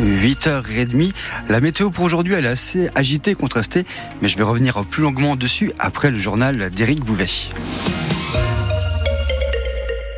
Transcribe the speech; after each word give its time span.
8h30. 0.00 1.12
La 1.48 1.60
météo 1.60 1.90
pour 1.90 2.04
aujourd'hui, 2.04 2.34
elle 2.34 2.46
est 2.46 2.48
assez 2.48 2.88
agitée, 2.94 3.34
contrastée, 3.34 3.84
mais 4.22 4.28
je 4.28 4.36
vais 4.36 4.44
revenir 4.44 4.84
plus 4.84 5.02
longuement 5.02 5.36
dessus 5.36 5.72
après 5.78 6.10
le 6.10 6.18
journal 6.18 6.70
d'Éric 6.70 7.04
Bouvet. 7.04 7.26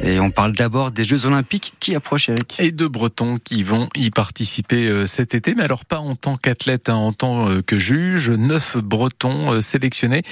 Et 0.04 0.18
on 0.18 0.30
parle 0.30 0.52
d'abord 0.52 0.90
des 0.90 1.04
Jeux 1.04 1.26
Olympiques 1.26 1.74
qui 1.78 1.94
approchent, 1.94 2.28
Eric? 2.28 2.56
Et 2.58 2.72
de 2.72 2.88
Bretons 2.88 3.38
qui 3.42 3.62
vont 3.62 3.88
y 3.94 4.10
participer 4.10 4.88
euh, 4.88 5.06
cet 5.06 5.32
été, 5.34 5.54
mais 5.54 5.62
alors 5.62 5.84
pas 5.84 6.00
en 6.00 6.16
tant 6.16 6.36
qu'athlète, 6.36 6.88
hein, 6.88 6.94
en 6.94 7.12
tant 7.12 7.48
euh, 7.48 7.62
que 7.62 7.78
juge. 7.78 8.28
Neuf 8.30 8.76
Bretons 8.78 9.52
euh, 9.52 9.60
sélectionnés 9.60 10.22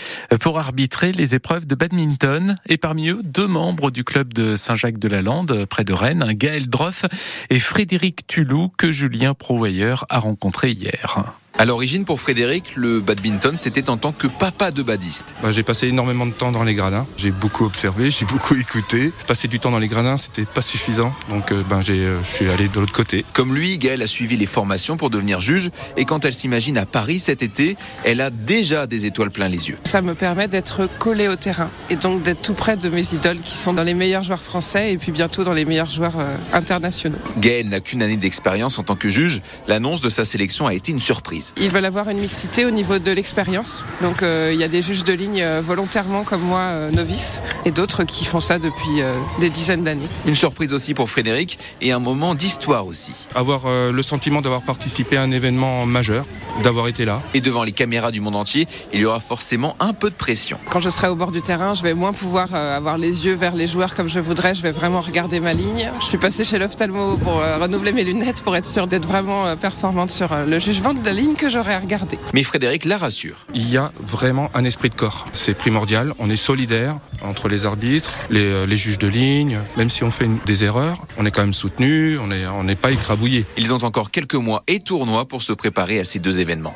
pour 0.41 0.59
arbitrer 0.59 1.12
les 1.12 1.36
épreuves 1.36 1.66
de 1.66 1.77
badminton. 1.77 2.56
Et 2.66 2.78
parmi 2.78 3.10
eux, 3.10 3.20
deux 3.22 3.46
membres 3.46 3.92
du 3.92 4.02
club 4.02 4.34
de 4.34 4.56
Saint-Jacques-de-la-Lande, 4.56 5.66
près 5.66 5.84
de 5.84 5.92
Rennes, 5.92 6.32
Gaël 6.32 6.68
Droff 6.68 7.05
et 7.48 7.60
Frédéric 7.60 8.27
Tulou, 8.27 8.73
que 8.77 8.91
Julien 8.91 9.34
Provoyeur 9.34 10.05
a 10.09 10.18
rencontré 10.18 10.73
hier. 10.73 11.32
À 11.60 11.66
l'origine, 11.66 12.06
pour 12.06 12.23
Frédéric, 12.23 12.74
le 12.74 13.00
badminton, 13.00 13.59
c'était 13.59 13.91
en 13.91 13.98
tant 13.98 14.12
que 14.12 14.27
papa 14.27 14.70
de 14.70 14.82
badiste. 14.82 15.27
Bah, 15.42 15.52
j'ai 15.52 15.62
passé 15.62 15.88
énormément 15.88 16.24
de 16.24 16.33
temps 16.33 16.52
dans 16.52 16.64
les 16.64 16.73
gradins. 16.73 17.06
J'ai 17.19 17.30
beaucoup 17.30 17.66
observé, 17.66 18.10
j'ai 18.10 18.24
beaucoup 18.24 18.55
écouté. 18.55 19.12
Passer 19.27 19.46
du 19.46 19.60
temps 19.60 19.70
dans 19.70 19.78
les 19.78 19.86
gradins, 19.86 20.16
c'était 20.16 20.46
pas 20.46 20.62
suffisant. 20.62 21.14
Donc, 21.28 21.52
euh, 21.52 21.62
ben, 21.69 21.83
j'ai, 21.83 21.98
euh, 21.98 22.23
je 22.23 22.28
suis 22.30 22.50
allé 22.50 22.69
de 22.69 22.80
l'autre 22.80 22.95
côté. 22.95 23.27
Comme 23.34 23.55
lui, 23.55 23.77
Gaëlle 23.77 24.00
a 24.00 24.06
suivi 24.06 24.38
les 24.38 24.46
formations 24.46 24.96
pour 24.96 25.10
devenir 25.10 25.42
juge. 25.42 25.70
Et 25.98 26.06
quand 26.06 26.24
elle 26.24 26.33
s'imagine 26.33 26.78
à 26.78 26.86
Paris 26.86 27.19
cet 27.19 27.42
été, 27.42 27.77
elle 28.05 28.22
a 28.22 28.30
déjà 28.30 28.86
des 28.86 29.05
étoiles 29.05 29.30
plein 29.30 29.48
les 29.48 29.69
yeux. 29.69 29.77
Ça 29.84 30.00
me 30.00 30.14
permet 30.14 30.48
d'être 30.48 30.88
collé 30.98 31.28
au 31.28 31.36
terrain 31.36 31.69
et 31.91 31.97
donc 31.97 32.22
d'être 32.22 32.41
tout 32.41 32.55
près 32.55 32.78
de 32.78 32.88
mes 32.88 33.12
idoles 33.12 33.42
qui 33.42 33.58
sont 33.58 33.74
dans 33.74 33.84
les 33.84 33.92
meilleurs 33.92 34.22
joueurs 34.22 34.41
français 34.41 34.92
et 34.92 34.97
puis 34.97 35.12
bientôt 35.12 35.45
dans 35.45 35.52
les 35.52 35.66
meilleurs 35.66 35.91
joueurs 35.91 36.19
euh, 36.19 36.36
internationaux. 36.55 37.19
Gaëlle 37.36 37.69
n'a 37.69 37.80
qu'une 37.80 38.02
année 38.02 38.16
d'expérience 38.16 38.78
en 38.78 38.83
tant 38.83 38.97
que 38.97 39.11
juge. 39.11 39.42
L'annonce 39.69 40.00
de 40.00 40.08
sa 40.08 40.24
sélection 40.24 40.66
a 40.66 40.72
été 40.72 40.91
une 40.91 41.00
surprise. 41.00 41.49
Ils 41.56 41.70
veulent 41.70 41.84
avoir 41.84 42.09
une 42.09 42.18
mixité 42.18 42.64
au 42.64 42.70
niveau 42.70 42.98
de 42.98 43.11
l'expérience. 43.11 43.84
Donc 44.02 44.22
euh, 44.22 44.50
il 44.52 44.61
y 44.61 44.64
a 44.64 44.69
des 44.69 44.83
juges 44.83 45.05
de 45.05 45.12
ligne 45.12 45.42
euh, 45.42 45.62
volontairement 45.64 46.22
comme 46.22 46.42
moi, 46.42 46.61
euh, 46.61 46.91
novices, 46.91 47.41
et 47.64 47.70
d'autres 47.70 48.05
qui 48.05 48.25
font 48.25 48.41
ça 48.41 48.58
depuis 48.58 49.02
des 49.38 49.50
dizaines 49.50 49.84
d'années. 49.84 50.08
Une 50.27 50.34
surprise 50.34 50.72
aussi 50.72 50.94
pour 50.94 51.10
Frédéric 51.10 51.58
et 51.80 51.92
un 51.92 51.98
moment 51.98 52.34
d'histoire 52.34 52.86
aussi. 52.86 53.12
Avoir 53.34 53.62
le 53.69 54.02
sentiment 54.02 54.41
d'avoir 54.41 54.62
participé 54.62 55.16
à 55.16 55.22
un 55.22 55.30
événement 55.30 55.86
majeur, 55.86 56.25
d'avoir 56.62 56.88
été 56.88 57.05
là. 57.05 57.22
Et 57.34 57.41
devant 57.41 57.64
les 57.64 57.72
caméras 57.72 58.10
du 58.10 58.20
monde 58.20 58.36
entier, 58.36 58.66
il 58.92 59.00
y 59.00 59.05
aura 59.05 59.20
forcément 59.20 59.77
un 59.80 59.92
peu 59.92 60.10
de 60.10 60.14
pression. 60.14 60.58
Quand 60.70 60.80
je 60.80 60.88
serai 60.88 61.08
au 61.08 61.16
bord 61.16 61.32
du 61.32 61.42
terrain, 61.42 61.75
je 61.75 61.82
vais 61.82 61.94
moins 61.94 62.12
pouvoir 62.12 62.55
avoir 62.55 62.98
les 62.98 63.27
yeux 63.27 63.34
vers 63.34 63.55
les 63.55 63.66
joueurs 63.66 63.94
comme 63.94 64.08
je 64.08 64.20
voudrais. 64.20 64.55
Je 64.55 64.62
vais 64.62 64.72
vraiment 64.72 65.00
regarder 65.00 65.41
ma 65.41 65.53
ligne. 65.53 65.91
Je 66.00 66.06
suis 66.06 66.19
passée 66.19 66.44
chez 66.44 66.58
l'ophtalmo 66.58 67.16
pour 67.16 67.34
renouveler 67.34 67.92
mes 67.92 68.05
lunettes 68.05 68.42
pour 68.42 68.56
être 68.56 68.66
sûre 68.66 68.86
d'être 68.86 69.06
vraiment 69.06 69.56
performante 69.56 70.10
sur 70.10 70.34
le 70.34 70.58
jugement 70.58 70.92
de 70.92 71.05
la 71.05 71.12
ligne 71.12 71.30
que 71.36 71.48
j'aurai 71.48 71.75
à 71.75 71.78
regarder. 71.78 72.19
Mais 72.34 72.42
Frédéric 72.42 72.84
la 72.84 72.98
rassure. 72.98 73.47
Il 73.55 73.69
y 73.70 73.77
a 73.77 73.92
vraiment 74.00 74.50
un 74.55 74.64
esprit 74.64 74.91
de 74.91 74.95
corps. 74.95 75.27
C'est 75.33 75.55
primordial. 75.55 76.12
On 76.19 76.31
est 76.31 76.37
solidaire 76.37 76.98
entre 77.22 77.48
les 77.48 77.67
arbitres, 77.67 78.12
les, 78.31 78.45
euh, 78.45 78.67
les, 78.67 78.77
juges 78.77 78.98
de 78.98 79.09
ligne. 79.09 79.59
Même 79.77 79.91
si 79.91 80.05
on 80.05 80.11
fait 80.11 80.28
des 80.47 80.64
erreurs, 80.64 81.06
on 81.17 81.27
est 81.27 81.31
quand 81.31 81.42
même 81.42 81.55
soutenu, 81.55 82.19
on 82.19 82.28
n'est 82.28 82.47
on 82.47 82.67
pas 82.77 82.91
écrabouillé. 82.91 83.47
Ils 83.56 83.75
ont 83.75 83.84
encore 83.84 84.11
quelques 84.11 84.34
mois 84.34 84.62
et 84.67 84.81
tournois 84.81 85.27
pour 85.27 85.42
se 85.42 85.53
préparer 85.53 86.00
à 86.00 86.05
ces 86.05 86.19
deux 86.19 86.41
événements. 86.41 86.75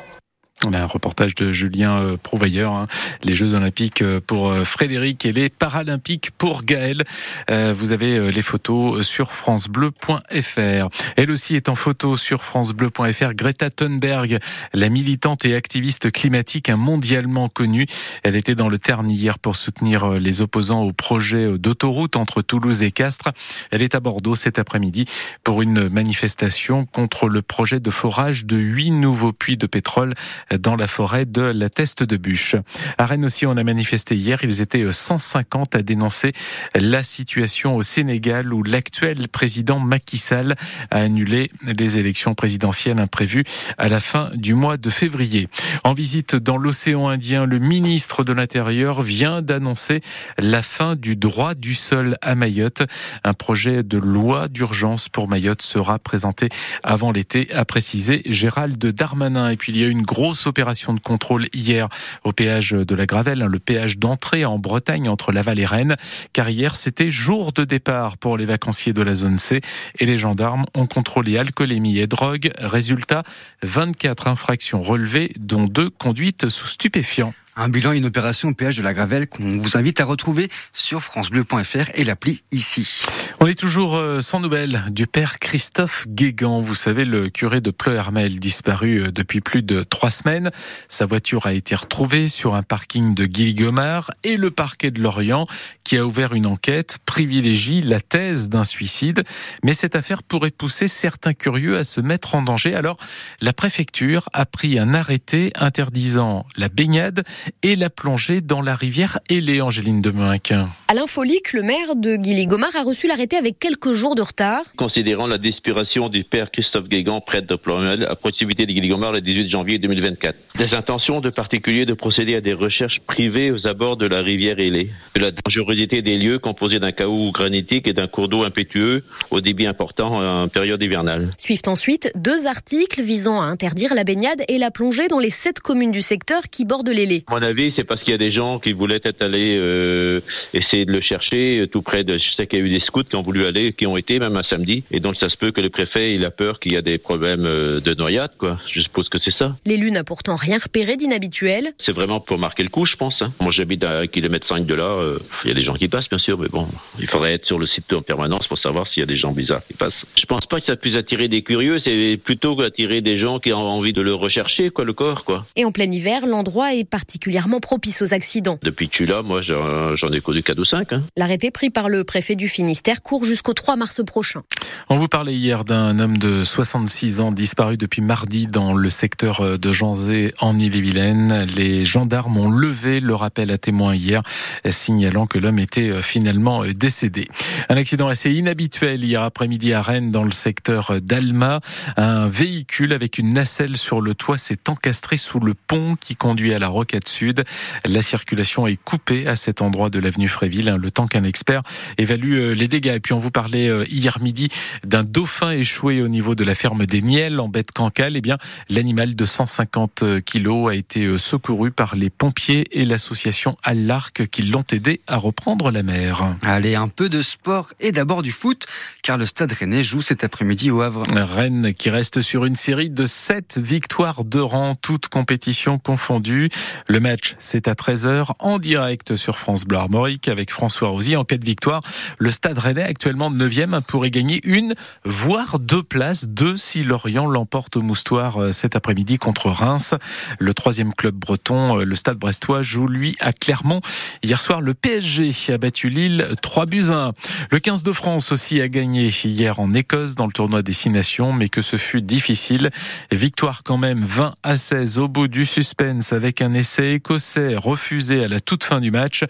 On 0.65 0.73
a 0.73 0.81
un 0.81 0.87
reportage 0.87 1.35
de 1.35 1.51
Julien 1.51 2.01
euh, 2.01 2.17
Prouvailleur, 2.17 2.73
hein. 2.73 2.87
les 3.23 3.35
Jeux 3.35 3.53
Olympiques 3.53 4.01
euh, 4.01 4.19
pour 4.19 4.49
euh, 4.49 4.63
Frédéric 4.63 5.23
et 5.25 5.31
les 5.31 5.49
Paralympiques 5.49 6.31
pour 6.31 6.63
Gaël. 6.63 7.03
Vous 7.49 7.91
avez 7.91 8.31
les 8.31 8.41
photos 8.41 9.05
sur 9.05 9.31
francebleu.fr. 9.31 10.89
Elle 11.15 11.31
aussi 11.31 11.55
est 11.55 11.69
en 11.69 11.75
photo 11.75 12.17
sur 12.17 12.43
francebleu.fr. 12.43 13.33
Greta 13.33 13.69
Thunberg, 13.69 14.39
la 14.73 14.89
militante 14.89 15.45
et 15.45 15.55
activiste 15.55 16.11
climatique 16.11 16.69
mondialement 16.69 17.49
connue. 17.49 17.85
Elle 18.23 18.35
était 18.35 18.55
dans 18.55 18.69
le 18.69 18.77
Terne 18.77 19.09
hier 19.09 19.37
pour 19.39 19.55
soutenir 19.55 20.19
les 20.19 20.41
opposants 20.41 20.81
au 20.83 20.91
projet 20.91 21.57
d'autoroute 21.57 22.15
entre 22.15 22.41
Toulouse 22.41 22.83
et 22.83 22.91
Castres. 22.91 23.29
Elle 23.71 23.81
est 23.81 23.95
à 23.95 23.99
Bordeaux 23.99 24.35
cet 24.35 24.59
après-midi 24.59 25.05
pour 25.43 25.61
une 25.61 25.89
manifestation 25.89 26.85
contre 26.85 27.27
le 27.27 27.41
projet 27.41 27.79
de 27.79 27.89
forage 27.89 28.45
de 28.45 28.57
huit 28.57 28.91
nouveaux 28.91 29.33
puits 29.33 29.57
de 29.57 29.67
pétrole 29.67 30.13
dans 30.59 30.75
la 30.75 30.87
forêt 30.87 31.25
de 31.25 31.41
la 31.41 31.69
Teste 31.69 32.03
de 32.03 32.17
Bûche. 32.17 32.55
À 32.97 33.05
Rennes 33.05 33.25
aussi, 33.25 33.45
on 33.45 33.57
a 33.57 33.63
manifesté 33.63 34.15
hier. 34.15 34.39
Ils 34.43 34.61
étaient 34.61 34.85
150 34.91 35.75
à 35.75 35.81
dénoncer 35.81 36.33
la 36.75 37.03
situation 37.03 37.75
au 37.75 37.83
Sénégal 37.83 38.53
où 38.53 38.63
l'actuel 38.63 39.27
président 39.27 39.79
Macky 39.79 40.17
Sall 40.17 40.55
a 40.91 40.99
annulé 40.99 41.51
les 41.65 41.97
élections 41.97 42.33
présidentielles 42.35 42.99
imprévues 42.99 43.43
à 43.77 43.87
la 43.87 43.99
fin 43.99 44.29
du 44.35 44.53
mois 44.53 44.77
de 44.77 44.89
février. 44.89 45.47
En 45.83 45.93
visite 45.93 46.35
dans 46.35 46.57
l'océan 46.57 47.07
Indien, 47.07 47.45
le 47.45 47.59
ministre 47.59 48.23
de 48.23 48.33
l'Intérieur 48.33 49.01
vient 49.01 49.41
d'annoncer 49.41 50.01
la 50.37 50.61
fin 50.61 50.95
du 50.95 51.15
droit 51.15 51.53
du 51.53 51.75
sol 51.75 52.17
à 52.21 52.35
Mayotte. 52.35 52.83
Un 53.23 53.33
projet 53.33 53.83
de 53.83 53.97
loi 53.97 54.47
d'urgence 54.47 55.09
pour 55.09 55.27
Mayotte 55.27 55.61
sera 55.61 55.99
présenté 55.99 56.49
avant 56.83 57.11
l'été, 57.11 57.51
a 57.53 57.65
précisé 57.65 58.21
Gérald 58.25 58.77
Darmanin. 58.77 59.49
Et 59.49 59.57
puis 59.57 59.71
il 59.71 59.79
y 59.79 59.83
a 59.83 59.87
une 59.87 60.03
grosse 60.03 60.44
opération 60.47 60.93
de 60.93 60.99
contrôle 60.99 61.47
hier 61.53 61.89
au 62.23 62.31
péage 62.31 62.71
de 62.71 62.95
la 62.95 63.05
Gravelle, 63.05 63.41
hein, 63.41 63.47
le 63.47 63.59
péage 63.59 63.97
d'entrée 63.97 64.45
en 64.45 64.59
Bretagne 64.59 65.09
entre 65.09 65.31
Laval 65.31 65.59
et 65.59 65.65
Rennes, 65.65 65.95
car 66.33 66.49
hier 66.49 66.75
c'était 66.75 67.09
jour 67.09 67.51
de 67.53 67.63
départ 67.63 68.17
pour 68.17 68.37
les 68.37 68.45
vacanciers 68.45 68.93
de 68.93 69.01
la 69.01 69.13
zone 69.13 69.39
C 69.39 69.61
et 69.99 70.05
les 70.05 70.17
gendarmes 70.17 70.65
ont 70.75 70.87
contrôlé 70.87 71.37
alcoolémie 71.37 71.99
et 71.99 72.07
drogue. 72.07 72.51
Résultat, 72.59 73.23
24 73.63 74.27
infractions 74.27 74.81
relevées, 74.81 75.33
dont 75.39 75.65
deux 75.65 75.89
conduites 75.89 76.49
sous 76.49 76.67
stupéfiants. 76.67 77.33
Un 77.57 77.69
bilan 77.69 77.93
une 77.93 78.05
opération 78.05 78.49
au 78.49 78.53
péage 78.53 78.75
de 78.75 78.83
la 78.83 78.93
Gravelle 78.93 79.29
qu'on 79.29 79.59
vous 79.59 79.77
invite 79.77 80.01
à 80.01 80.05
retrouver 80.05 80.49
sur 80.73 81.01
francebleu.fr 81.01 81.89
et 81.93 82.03
l'appli 82.03 82.43
ici. 82.51 83.03
On 83.39 83.47
est 83.47 83.57
toujours 83.57 83.95
euh, 83.95 84.19
sans 84.19 84.41
nouvelles 84.41 84.83
du 84.89 85.07
père 85.07 85.39
Christophe 85.39 86.05
Guégan. 86.09 86.59
Vous 86.59 86.75
savez, 86.75 87.05
le 87.05 87.29
curé 87.29 87.61
de 87.61 87.71
Pleuhermel, 87.71 88.39
disparu 88.39 89.03
euh, 89.03 89.11
depuis 89.11 89.39
plus 89.39 89.61
de 89.61 89.83
trois 89.83 90.09
semaines. 90.09 90.49
Sa 90.89 91.05
voiture 91.05 91.45
a 91.45 91.53
été 91.53 91.75
retrouvée 91.75 92.27
sur 92.27 92.55
un 92.55 92.63
parking 92.63 93.15
de 93.15 93.25
Guilgomar 93.25 94.11
et 94.25 94.35
le 94.35 94.51
parquet 94.51 94.91
de 94.91 95.01
Lorient, 95.01 95.45
qui 95.85 95.95
a 95.95 96.05
ouvert 96.05 96.33
une 96.33 96.47
enquête, 96.47 96.97
privilégie 97.05 97.81
la 97.81 98.01
thèse 98.01 98.49
d'un 98.49 98.65
suicide. 98.65 99.23
Mais 99.63 99.73
cette 99.73 99.95
affaire 99.95 100.23
pourrait 100.23 100.51
pousser 100.51 100.89
certains 100.89 101.33
curieux 101.33 101.77
à 101.77 101.85
se 101.85 102.01
mettre 102.01 102.35
en 102.35 102.41
danger. 102.41 102.75
Alors, 102.75 102.97
la 103.39 103.53
préfecture 103.53 104.27
a 104.33 104.45
pris 104.45 104.77
un 104.77 104.93
arrêté 104.93 105.53
interdisant 105.55 106.45
la 106.57 106.67
baignade 106.67 107.23
et 107.63 107.75
la 107.75 107.89
plongée 107.89 108.41
dans 108.41 108.61
la 108.61 108.75
rivière 108.75 109.19
Hélé, 109.29 109.61
Angéline 109.61 110.01
de 110.01 110.11
Meunquin. 110.11 110.69
Alain 110.87 111.07
Folique, 111.07 111.53
le 111.53 111.61
maire 111.61 111.95
de 111.95 112.15
Guilly-Gomard, 112.15 112.75
a 112.75 112.83
reçu 112.83 113.07
l'arrêté 113.07 113.37
avec 113.37 113.59
quelques 113.59 113.93
jours 113.93 114.15
de 114.15 114.21
retard. 114.21 114.63
Considérant 114.77 115.27
la 115.27 115.37
disparition 115.37 116.09
du 116.09 116.23
père 116.23 116.49
Christophe 116.51 116.87
Guégan, 116.87 117.21
prêtre 117.21 117.47
de 117.47 117.55
Plomel, 117.55 118.05
à 118.09 118.15
proximité 118.15 118.65
de 118.65 118.71
Guilly-Gomard 118.71 119.11
le 119.11 119.21
18 119.21 119.49
janvier 119.49 119.77
2024. 119.77 120.35
Des 120.57 120.75
intentions 120.75 121.19
de 121.19 121.29
particuliers 121.29 121.85
de 121.85 121.93
procéder 121.93 122.35
à 122.35 122.41
des 122.41 122.53
recherches 122.53 122.99
privées 123.07 123.51
aux 123.51 123.67
abords 123.67 123.97
de 123.97 124.07
la 124.07 124.19
rivière 124.19 124.59
Hélé. 124.59 124.91
De 125.15 125.21
la 125.21 125.31
dangerosité 125.31 126.01
des 126.01 126.17
lieux 126.17 126.39
composés 126.39 126.79
d'un 126.79 126.91
chaos 126.91 127.31
granitique 127.31 127.89
et 127.89 127.93
d'un 127.93 128.07
cours 128.07 128.27
d'eau 128.27 128.43
impétueux 128.43 129.03
au 129.31 129.41
débit 129.41 129.67
important 129.67 130.13
en 130.13 130.47
période 130.47 130.81
hivernale. 130.83 131.33
Suivent 131.37 131.61
ensuite 131.67 132.11
deux 132.15 132.47
articles 132.47 133.01
visant 133.01 133.41
à 133.41 133.45
interdire 133.45 133.93
la 133.93 134.03
baignade 134.03 134.43
et 134.47 134.57
la 134.57 134.71
plongée 134.71 135.07
dans 135.07 135.19
les 135.19 135.29
sept 135.29 135.59
communes 135.59 135.91
du 135.91 136.01
secteur 136.01 136.43
qui 136.49 136.65
bordent 136.65 136.89
l'Hélé 136.89 137.23
mon 137.35 137.41
avis, 137.41 137.73
c'est 137.77 137.83
parce 137.83 138.01
qu'il 138.01 138.11
y 138.11 138.15
a 138.15 138.17
des 138.17 138.31
gens 138.31 138.59
qui 138.59 138.71
voulaient 138.71 139.01
être 139.03 139.21
allés 139.21 139.59
euh, 139.61 140.21
essayer 140.53 140.85
de 140.85 140.93
le 140.93 141.01
chercher 141.01 141.59
euh, 141.59 141.67
tout 141.67 141.81
près 141.81 142.05
de. 142.05 142.17
Je 142.17 142.23
sais 142.37 142.47
qu'il 142.47 142.59
y 142.59 142.61
a 142.61 142.65
eu 142.65 142.69
des 142.69 142.79
scouts 142.79 143.03
qui 143.03 143.17
ont 143.17 143.23
voulu 143.23 143.45
aller, 143.45 143.73
qui 143.73 143.87
ont 143.87 143.97
été 143.97 144.19
même 144.19 144.37
un 144.37 144.43
samedi, 144.49 144.85
et 144.89 145.01
donc 145.01 145.15
ça 145.19 145.29
se 145.29 145.35
peut 145.35 145.51
que 145.51 145.59
le 145.59 145.69
préfet 145.69 146.15
il 146.15 146.25
a 146.25 146.31
peur 146.31 146.61
qu'il 146.61 146.73
y 146.73 146.77
a 146.77 146.81
des 146.81 146.97
problèmes 146.97 147.45
euh, 147.45 147.81
de 147.81 147.93
noyade, 147.93 148.31
quoi. 148.37 148.57
Je 148.73 148.79
suppose 148.79 149.09
que 149.09 149.17
c'est 149.23 149.35
ça. 149.37 149.57
L'élu 149.65 149.91
n'a 149.91 150.05
pourtant 150.05 150.35
rien 150.35 150.57
repéré 150.63 150.95
d'inhabituel. 150.95 151.73
C'est 151.85 151.93
vraiment 151.93 152.21
pour 152.21 152.39
marquer 152.39 152.63
le 152.63 152.69
coup, 152.69 152.85
je 152.85 152.95
pense. 152.95 153.15
Hein. 153.19 153.33
Moi, 153.41 153.51
j'habite 153.51 153.83
à 153.83 153.99
un 153.99 154.07
kilomètre 154.07 154.47
5 154.47 154.65
de 154.65 154.73
là. 154.73 154.97
Il 155.43 155.49
y 155.49 155.51
a 155.51 155.55
des 155.55 155.65
gens 155.65 155.73
qui 155.73 155.89
passent, 155.89 156.09
bien 156.09 156.19
sûr, 156.19 156.37
mais 156.37 156.47
bon, 156.47 156.69
il 156.99 157.09
faudrait 157.09 157.33
être 157.33 157.45
sur 157.45 157.59
le 157.59 157.67
site 157.67 157.91
en 157.93 158.01
permanence 158.01 158.47
pour 158.47 158.59
savoir 158.59 158.87
s'il 158.87 159.01
y 159.01 159.03
a 159.03 159.07
des 159.07 159.17
gens 159.17 159.31
bizarres 159.31 159.65
qui 159.67 159.73
passent. 159.73 159.93
Je 160.17 160.25
pense 160.25 160.45
pas 160.45 160.61
que 160.61 160.67
ça 160.67 160.77
puisse 160.77 160.97
attirer 160.97 161.27
des 161.27 161.41
curieux, 161.41 161.81
c'est 161.85 162.17
plutôt 162.17 162.59
attirer 162.61 163.01
des 163.01 163.21
gens 163.21 163.39
qui 163.39 163.51
ont 163.51 163.57
envie 163.57 163.93
de 163.93 164.01
le 164.01 164.13
rechercher, 164.13 164.69
quoi, 164.69 164.85
le 164.85 164.93
corps, 164.93 165.25
quoi. 165.25 165.45
Et 165.57 165.65
en 165.65 165.71
plein 165.71 165.91
hiver, 165.91 166.25
l'endroit 166.25 166.73
est 166.73 166.89
particulier 166.89 167.24
particulièrement 167.25 167.59
propice 167.59 168.03
aux 168.03 168.13
accidents. 168.13 168.59
Depuis 168.61 168.87
que 168.87 168.97
tu 168.97 169.05
là, 169.07 169.23
moi 169.23 169.41
j'en 169.41 170.11
ai 170.11 170.21
connu 170.21 170.43
4 170.43 170.59
ou 170.59 170.65
5. 170.65 170.93
Hein. 170.93 171.03
L'arrêté 171.17 171.49
pris 171.49 171.71
par 171.71 171.89
le 171.89 172.03
préfet 172.03 172.35
du 172.35 172.47
Finistère 172.47 173.01
court 173.01 173.23
jusqu'au 173.23 173.53
3 173.53 173.77
mars 173.77 174.03
prochain. 174.05 174.43
On 174.89 174.97
vous 174.97 175.07
parlait 175.07 175.33
hier 175.33 175.65
d'un 175.65 175.97
homme 175.97 176.19
de 176.19 176.43
66 176.43 177.19
ans 177.19 177.31
disparu 177.31 177.77
depuis 177.77 178.03
mardi 178.03 178.45
dans 178.45 178.75
le 178.75 178.89
secteur 178.91 179.57
de 179.57 179.73
Janzé 179.73 180.35
en 180.39 180.59
Ille-et-Vilaine. 180.59 181.47
Les 181.55 181.83
gendarmes 181.83 182.37
ont 182.37 182.49
levé 182.49 182.99
le 182.99 183.15
rappel 183.15 183.49
à 183.49 183.57
témoins 183.57 183.95
hier, 183.95 184.21
signalant 184.69 185.25
que 185.25 185.39
l'homme 185.39 185.57
était 185.57 186.03
finalement 186.03 186.63
décédé. 186.75 187.27
Un 187.69 187.77
accident 187.77 188.07
assez 188.07 188.31
inhabituel 188.31 189.03
hier 189.03 189.23
après-midi 189.23 189.73
à 189.73 189.81
Rennes 189.81 190.11
dans 190.11 190.23
le 190.23 190.31
secteur 190.31 191.01
d'Alma. 191.01 191.61
Un 191.97 192.27
véhicule 192.27 192.93
avec 192.93 193.17
une 193.17 193.33
nacelle 193.33 193.77
sur 193.77 193.99
le 193.99 194.13
toit 194.13 194.37
s'est 194.37 194.69
encastré 194.69 195.17
sous 195.17 195.39
le 195.39 195.55
pont 195.55 195.95
qui 195.99 196.15
conduit 196.15 196.53
à 196.53 196.59
la 196.59 196.67
Rocade 196.67 197.07
Sud. 197.15 197.43
La 197.85 198.01
circulation 198.01 198.67
est 198.67 198.75
coupée 198.75 199.25
à 199.27 199.35
cet 199.35 199.61
endroit 199.61 199.89
de 199.89 199.99
l'avenue 199.99 200.27
Fréville, 200.27 200.75
le 200.79 200.91
temps 200.91 201.07
qu'un 201.07 201.23
expert 201.23 201.61
évalue 201.97 202.53
les 202.53 202.67
dégâts. 202.67 202.95
Et 202.95 202.99
puis 202.99 203.13
on 203.13 203.19
vous 203.19 203.31
parlait 203.31 203.69
hier 203.89 204.19
midi 204.21 204.49
d'un 204.83 205.03
dauphin 205.03 205.51
échoué 205.51 206.01
au 206.01 206.09
niveau 206.09 206.35
de 206.35 206.43
la 206.43 206.55
ferme 206.55 206.85
des 206.85 207.01
Niels 207.01 207.39
en 207.39 207.47
de 207.47 207.63
Cancale. 207.73 208.17
Eh 208.17 208.21
bien, 208.21 208.37
l'animal 208.69 209.15
de 209.15 209.25
150 209.25 210.21
kilos 210.25 210.71
a 210.71 210.75
été 210.75 211.17
secouru 211.17 211.71
par 211.71 211.95
les 211.95 212.09
pompiers 212.09 212.65
et 212.71 212.85
l'association 212.85 213.55
Allarc 213.63 214.27
qui 214.27 214.41
l'ont 214.41 214.65
aidé 214.71 214.99
à 215.07 215.15
reprendre 215.15 215.71
la 215.71 215.83
mer. 215.83 216.35
Allez, 216.41 216.75
un 216.75 216.89
peu 216.89 217.07
de 217.07 217.21
sport 217.21 217.71
et 217.79 217.91
d'abord 217.91 218.23
du 218.23 218.31
foot, 218.31 218.65
car 219.03 219.17
le 219.17 219.25
Stade 219.25 219.53
Rennais 219.53 219.83
joue 219.83 220.01
cet 220.01 220.23
après-midi 220.23 220.69
au 220.69 220.81
Havre. 220.81 221.03
Rennes 221.13 221.73
qui 221.73 221.89
reste 221.89 222.21
sur 222.21 222.45
une 222.45 222.57
série 222.57 222.89
de 222.89 223.05
7 223.05 223.57
victoires 223.57 224.25
de 224.25 224.39
rang, 224.39 224.75
toutes 224.75 225.07
compétitions 225.07 225.77
confondues. 225.77 226.49
Le 226.87 226.99
match, 227.05 227.35
c'est 227.37 227.67
à 227.67 227.73
13h 227.73 228.31
en 228.39 228.57
direct 228.57 229.15
sur 229.15 229.37
France 229.37 229.63
Bleu 229.63 229.77
Armorique 229.77 230.27
avec 230.27 230.49
François 230.49 230.89
Rosy. 230.89 231.15
En 231.15 231.23
cas 231.23 231.37
de 231.37 231.45
victoire, 231.45 231.81
le 232.17 232.31
Stade 232.31 232.57
Rennais 232.57 232.81
actuellement 232.81 233.29
9e 233.29 233.79
pourrait 233.83 234.09
gagner 234.09 234.39
une, 234.43 234.73
voire 235.03 235.59
deux 235.59 235.83
places, 235.83 236.27
deux 236.27 236.57
si 236.57 236.81
Lorient 236.81 237.27
l'emporte 237.27 237.77
au 237.77 237.83
Moustoir 237.83 238.41
euh, 238.41 238.51
cet 238.51 238.75
après-midi 238.75 239.19
contre 239.19 239.51
Reims. 239.51 239.93
Le 240.39 240.55
troisième 240.55 240.95
club 240.95 241.13
breton, 241.13 241.79
euh, 241.79 241.83
le 241.83 241.95
Stade 241.95 242.17
Brestois, 242.17 242.63
joue 242.63 242.87
lui 242.87 243.15
à 243.19 243.33
Clermont. 243.33 243.81
Hier 244.23 244.41
soir, 244.41 244.59
le 244.59 244.73
PSG 244.73 245.53
a 245.53 245.59
battu 245.59 245.89
Lille 245.89 246.27
3 246.41 246.65
buts 246.65 246.89
1. 246.89 247.11
Le 247.51 247.59
15 247.59 247.83
de 247.83 247.91
France 247.91 248.31
aussi 248.31 248.61
a 248.61 248.67
gagné 248.67 249.13
hier 249.23 249.59
en 249.59 249.75
Écosse 249.75 250.15
dans 250.15 250.25
le 250.25 250.33
tournoi 250.33 250.63
des 250.63 250.73
Six 250.73 250.89
Nations, 250.89 251.33
mais 251.33 251.49
que 251.49 251.61
ce 251.61 251.77
fut 251.77 252.01
difficile. 252.01 252.71
Victoire 253.11 253.61
quand 253.61 253.77
même 253.77 253.99
20 253.99 254.33
à 254.41 254.57
16 254.57 254.97
au 254.97 255.07
bout 255.07 255.27
du 255.27 255.45
suspense 255.45 256.11
avec 256.11 256.41
un 256.41 256.55
essai 256.55 256.94
écossais 256.95 257.55
refusé 257.55 258.23
à 258.23 258.27
la 258.27 258.39
toute 258.39 258.63
fin 258.63 258.79
du 258.79 258.89
match. 258.89 259.23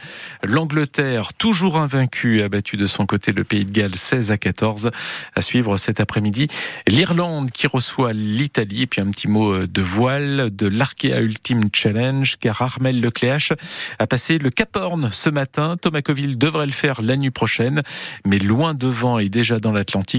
L'Angleterre, 0.44 1.34
toujours 1.34 1.78
invaincue, 1.78 2.42
a 2.42 2.50
battu 2.50 2.78
de 2.78 2.88
son 2.88 3.06
côté 3.06 3.34
le 3.34 3.44
Pays 3.44 3.66
de 3.66 3.72
Galles 3.72 3.96
16 3.96 4.32
à 4.32 4.38
14. 4.38 4.92
À 5.36 5.42
suivre 5.42 5.78
cet 5.78 6.00
après-midi, 6.00 6.48
l'Irlande 6.88 7.52
qui 7.52 7.68
reçoit 7.68 8.14
l'Italie. 8.14 8.88
Puis 8.88 9.02
un 9.02 9.12
petit 9.12 9.28
mot 9.28 9.66
de 9.66 9.82
voile 9.82 10.50
de 10.56 10.68
l'Arkea 10.68 11.20
Ultimate 11.20 11.76
Challenge, 11.76 12.38
car 12.40 12.62
Armel 12.62 13.02
Lecléache 13.02 13.52
a 14.00 14.08
passé 14.08 14.38
le 14.38 14.50
Cap 14.50 14.76
Horn 14.76 15.10
ce 15.12 15.30
matin. 15.30 15.76
Thomas 15.82 16.02
Coville 16.02 16.38
devrait 16.38 16.66
le 16.66 16.72
faire 16.72 17.02
la 17.02 17.18
nuit 17.18 17.32
prochaine, 17.32 17.82
mais 18.26 18.38
loin 18.38 18.74
devant 18.74 19.20
et 19.20 19.30
déjà 19.30 19.60
dans 19.60 19.72
l'Atlantique. 19.72 20.16